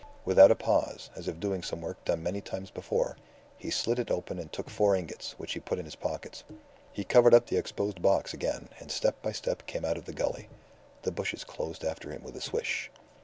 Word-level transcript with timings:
Without 0.25 0.49
a 0.49 0.55
pause, 0.55 1.11
as 1.15 1.27
if 1.27 1.39
doing 1.39 1.61
some 1.61 1.79
work 1.81 2.03
done 2.05 2.23
many 2.23 2.41
times 2.41 2.71
before, 2.71 3.17
he 3.55 3.69
slit 3.69 3.99
it 3.99 4.09
open 4.09 4.39
and 4.39 4.51
took 4.51 4.67
four 4.67 4.95
ingots, 4.95 5.35
which 5.37 5.53
he 5.53 5.59
put 5.59 5.77
in 5.77 5.85
his 5.85 5.93
pockets. 5.95 6.43
He 6.91 7.03
covered 7.03 7.35
up 7.35 7.45
the 7.45 7.57
exposed 7.57 8.01
box 8.01 8.33
again 8.33 8.69
and 8.79 8.89
step 8.89 9.21
by 9.21 9.31
step 9.31 9.67
came 9.67 9.85
out 9.85 9.97
of 9.99 10.05
the 10.05 10.13
gully. 10.13 10.49
The 11.03 11.11
bushes 11.11 11.43
closed 11.43 11.83
after 11.85 12.09
him 12.11 12.23
with 12.23 12.35
a 12.35 12.41
swish. 12.41 12.89